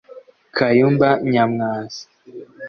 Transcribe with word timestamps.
Kayumba 0.55 1.07
Nyamwasa 1.31 2.03